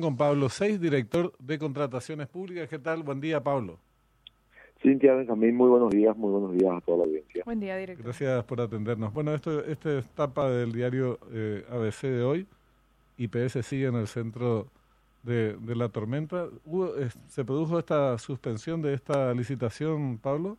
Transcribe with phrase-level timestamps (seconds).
[0.00, 2.68] con Pablo Seis, director de Contrataciones Públicas.
[2.68, 3.02] ¿Qué tal?
[3.02, 3.78] Buen día, Pablo.
[4.82, 7.42] Cintia Benjamín, muy buenos días, muy buenos días a toda la audiencia.
[7.44, 8.04] Buen día, director.
[8.04, 9.12] Gracias por atendernos.
[9.12, 12.46] Bueno, esto, esta es etapa del diario eh, ABC de hoy.
[13.18, 14.66] IPS sigue en el centro
[15.22, 16.48] de, la tormenta.
[17.28, 20.56] ¿Se produjo esta suspensión de esta licitación, Pablo?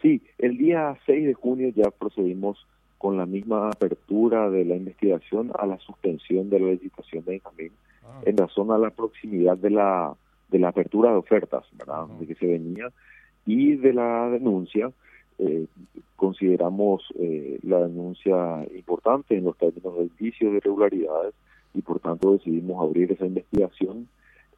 [0.00, 2.66] Sí, el día 6 de junio ya procedimos
[3.04, 7.70] con la misma apertura de la investigación a la suspensión de la licitación de Benjamín
[8.02, 8.22] ah.
[8.24, 10.14] en razón a la proximidad de la
[10.48, 12.06] de la apertura de ofertas, ¿verdad?
[12.18, 12.90] De que se venía
[13.44, 14.90] y de la denuncia.
[15.38, 15.66] Eh,
[16.16, 21.34] consideramos eh, la denuncia importante en los términos del vicio de irregularidades
[21.74, 24.08] y por tanto decidimos abrir esa investigación.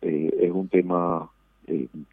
[0.02, 1.28] Eh, es un tema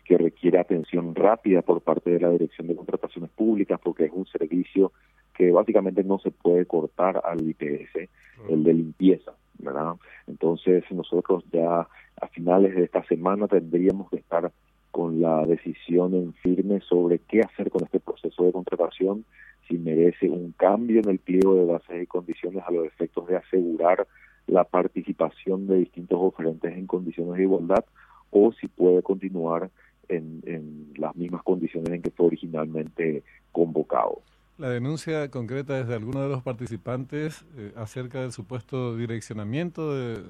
[0.04, 4.26] que requiere atención rápida por parte de la Dirección de Contrataciones Públicas porque es un
[4.26, 4.92] servicio
[5.34, 8.10] que básicamente no se puede cortar al IPS,
[8.50, 9.96] el de limpieza, ¿verdad?
[10.28, 11.88] Entonces nosotros ya
[12.22, 14.52] a finales de esta semana tendríamos que estar
[14.92, 19.26] con la decisión en firme sobre qué hacer con este proceso de contratación,
[19.68, 23.38] si merece un cambio en el pliego de bases y condiciones a los efectos de
[23.38, 24.06] asegurar
[24.46, 27.86] la participación de distintos oferentes en condiciones de igualdad
[28.30, 29.72] o si puede continuar
[30.10, 34.22] en, en las mismas condiciones en que fue originalmente convocado.
[34.64, 40.24] La denuncia concreta es de alguno de los participantes eh, acerca del supuesto direccionamiento de,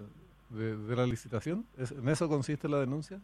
[0.49, 1.65] de, la licitación.
[1.77, 3.19] ¿En eso consiste la denuncia?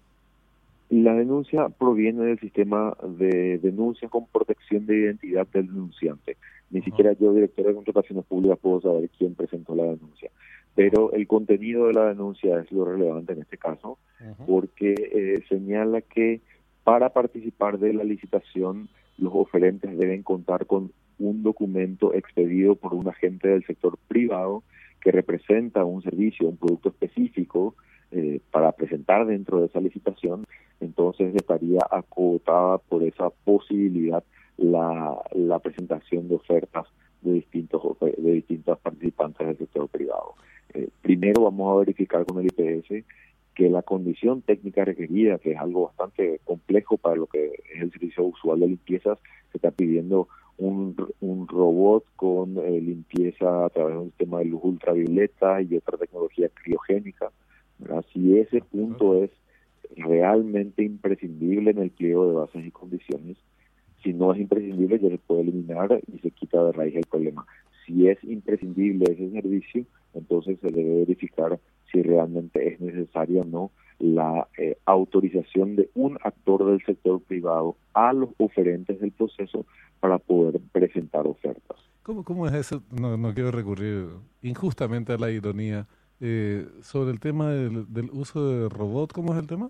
[0.92, 6.38] La denuncia proviene del sistema de denuncia con protección de identidad del denunciante.
[6.70, 10.30] Ni siquiera yo, director de contrataciones públicas, puedo saber quién presentó la denuncia.
[10.76, 13.98] Pero el contenido de la denuncia es lo relevante en este caso,
[14.46, 16.42] porque eh, señala que
[16.84, 23.08] para participar de la licitación los oferentes deben contar con un documento expedido por un
[23.08, 24.64] agente del sector privado
[25.02, 27.76] que representa un servicio, un producto específico
[28.12, 30.46] eh, para presentar dentro de esa licitación,
[30.80, 34.24] entonces estaría acotada por esa posibilidad
[34.58, 36.88] la, la presentación de ofertas
[37.22, 40.36] de distintos de distintos participantes del sector privado.
[40.74, 43.06] Eh, primero vamos a verificar con el IPS
[43.60, 47.92] que la condición técnica requerida, que es algo bastante complejo para lo que es el
[47.92, 49.18] servicio usual de limpiezas,
[49.52, 54.46] se está pidiendo un, un robot con eh, limpieza a través de un sistema de
[54.46, 57.34] luz ultravioleta y otra tecnología criogénica.
[58.14, 59.32] Si ese punto es
[59.98, 63.36] realmente imprescindible en el pliego de bases y condiciones,
[64.02, 67.46] si no es imprescindible ya se puede eliminar y se quita de raíz el problema.
[67.86, 69.84] Si es imprescindible ese servicio,
[70.14, 71.60] entonces se debe verificar
[71.92, 77.76] si realmente es necesaria o no la eh, autorización de un actor del sector privado
[77.94, 79.66] a los oferentes del proceso
[80.00, 81.78] para poder presentar ofertas.
[82.04, 82.82] ¿Cómo, cómo es eso?
[83.00, 84.08] No, no quiero recurrir
[84.42, 85.86] injustamente a la ironía.
[86.22, 89.70] Eh, sobre el tema del, uso de robot, ¿cómo es el tema?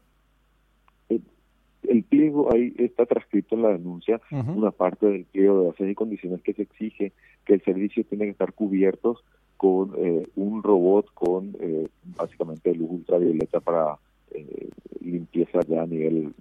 [1.07, 5.95] El, pliego ahí está transcrito en la denuncia, una parte del pliego de bases y
[5.95, 7.13] condiciones que se exige
[7.45, 9.23] que el servicio tiene que estar cubiertos
[9.59, 13.97] con eh, un robot con eh, básicamente luz ultravioleta para
[14.31, 14.69] eh,
[15.01, 16.33] limpieza ya a nivel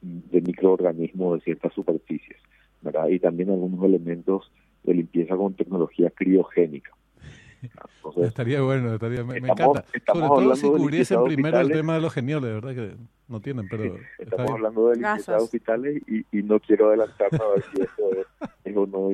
[0.00, 2.38] de microorganismos de ciertas superficies,
[2.82, 3.08] ¿verdad?
[3.08, 4.52] Y también algunos elementos
[4.84, 6.92] de limpieza con tecnología criogénica.
[8.22, 9.84] estaría bueno, estaría, me, encanta.
[10.06, 12.74] Sobre todo si cubriesen primero el tema de los genioles, ¿verdad?
[12.76, 12.94] Que
[13.26, 13.96] no tienen, pero.
[14.20, 18.12] estamos hablando de limpieza de hospitales y, y, no quiero adelantarme a ver si eso
[18.12, 19.10] es, es o no,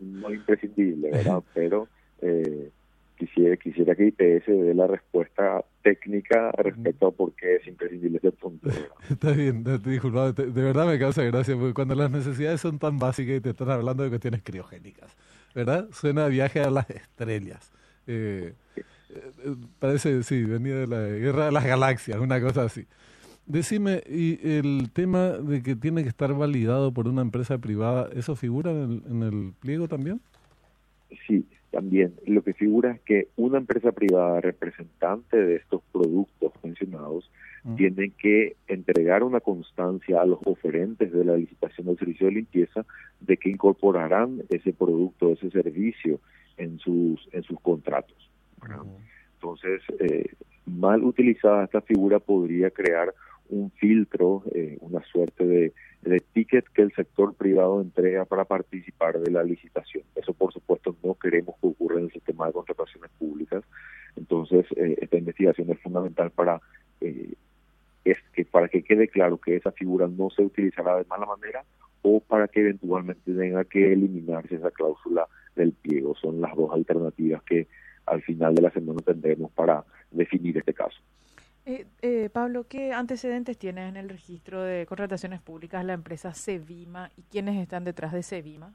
[0.00, 1.44] no imprescindible, ¿verdad?
[1.54, 1.86] Pero
[2.22, 2.70] eh,
[3.18, 8.32] quisiera, quisiera que IPS dé la respuesta técnica respecto a por qué es imprescindible ese
[8.32, 8.68] punto.
[9.10, 13.36] Está bien, disculpa, de verdad me causa gracia, porque cuando las necesidades son tan básicas
[13.36, 15.16] y te están hablando de cuestiones criogénicas,
[15.54, 15.88] ¿verdad?
[15.92, 17.72] Suena a viaje a las estrellas.
[18.06, 22.86] Eh, eh, parece, sí, venía de la guerra de las galaxias, una cosa así.
[23.46, 28.36] Decime, ¿y el tema de que tiene que estar validado por una empresa privada, eso
[28.36, 30.20] figura en el, en el pliego también?
[31.26, 37.30] Sí, también lo que figura es que una empresa privada representante de estos productos mencionados
[37.76, 42.84] tiene que entregar una constancia a los oferentes de la licitación del servicio de limpieza
[43.20, 46.20] de que incorporarán ese producto, ese servicio
[46.58, 48.30] en sus en sus contratos.
[49.34, 50.26] Entonces, eh,
[50.66, 53.14] mal utilizada esta figura podría crear
[53.48, 55.72] un filtro, eh, una suerte de,
[56.02, 60.04] de, ticket que el sector privado entrega para participar de la licitación.
[60.14, 63.64] Eso, por supuesto, no queremos que ocurra en el sistema de contrataciones públicas.
[64.16, 66.60] Entonces, eh, esta investigación es fundamental para
[67.00, 67.34] eh,
[68.04, 71.64] es que para que quede claro que esa figura no se utilizará de mala manera
[72.02, 76.14] o para que eventualmente tenga que eliminarse esa cláusula del pliego.
[76.16, 77.68] Son las dos alternativas que
[78.06, 80.98] al final de la semana tendremos para definir este caso.
[81.64, 87.10] Eh, eh, Pablo, ¿qué antecedentes tienes en el registro de contrataciones públicas la empresa Sevima
[87.16, 88.74] y quiénes están detrás de Sevima?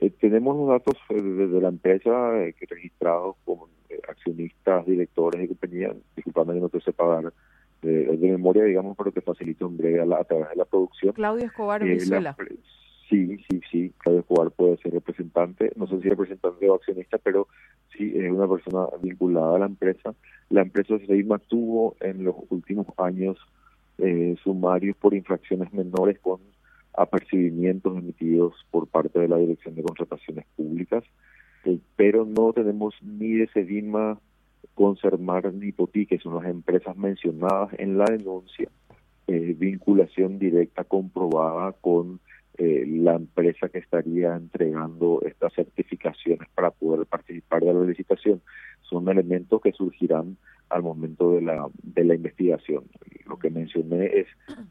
[0.00, 2.10] Eh, tenemos los datos de, la empresa
[2.58, 3.68] que registrados como
[4.08, 5.94] accionistas, directores y compañía.
[6.14, 7.32] Disculpame que no te sepa dar
[7.82, 11.12] de, memoria, digamos, pero te facilito en breve a, través de la producción.
[11.12, 12.36] Claudio Escobar Venezuela.
[13.08, 17.48] Sí, sí, sí, Claudio Escobar puede ser representante, no sé si representante o accionista, pero
[17.96, 20.14] sí es una persona vinculada a la empresa.
[20.50, 23.38] La empresa Seima tuvo en los últimos años
[23.96, 26.40] eh, sumarios por infracciones menores con
[26.98, 31.04] apercibimientos emitidos por parte de la Dirección de Contrataciones Públicas,
[31.96, 34.18] pero no tenemos ni de Sedima,
[34.74, 38.68] Consermar ni Poti, que son las empresas mencionadas en la denuncia,
[39.26, 42.20] eh, vinculación directa comprobada con
[42.58, 48.40] eh, la empresa que estaría entregando estas certificaciones para poder participar de la licitación.
[48.82, 50.36] Son elementos que surgirán
[50.68, 52.84] al momento de la, de la investigación.
[53.48, 54.26] Que mencioné es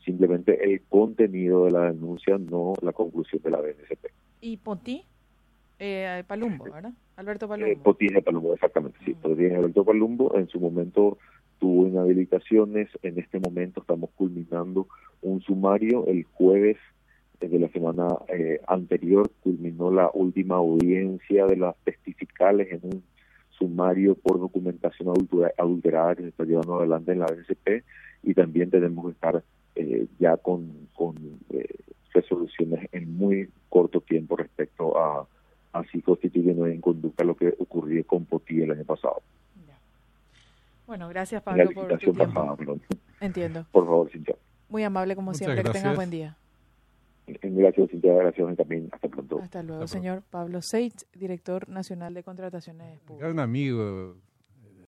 [0.06, 4.06] simplemente el contenido de la denuncia, no la conclusión de la BNCP.
[4.42, 5.04] ¿Y Poti?
[5.80, 6.94] Eh, Palumbo, ¿verdad?
[7.16, 7.72] Alberto Palumbo.
[7.72, 9.16] Eh, Poti de Palumbo, exactamente, sí.
[9.16, 11.18] Poti de Alberto Palumbo en su momento
[11.58, 12.88] tuvo inhabilitaciones.
[13.02, 14.88] En este momento estamos culminando
[15.24, 16.06] un sumario.
[16.06, 16.78] El jueves
[17.40, 23.04] desde la semana eh, anterior culminó la última audiencia de las testificales en un
[23.58, 25.10] sumario por documentación
[25.58, 27.84] adulterada que se está llevando adelante en la BCP
[28.24, 29.44] y también tenemos que estar
[29.76, 31.16] eh, ya con, con
[31.50, 31.68] eh,
[32.14, 35.28] resoluciones en muy corto tiempo respecto a,
[35.74, 39.22] a si constituye nueva en conducta lo que ocurrió con Poti el año pasado.
[40.88, 42.80] Bueno, gracias Pablo por tu tiempo.
[43.20, 43.66] Entiendo.
[43.72, 44.36] Por favor, Cintia.
[44.70, 45.62] Muy amable como siempre.
[45.62, 46.38] Que tengas buen día.
[47.76, 48.90] Gracias, Gracias también.
[48.92, 49.40] Hasta pronto.
[49.40, 53.32] Hasta luego, señor Pablo Seitz, director nacional de contrataciones públicas.
[53.32, 54.16] un amigo